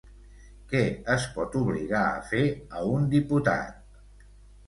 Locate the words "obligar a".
1.59-2.25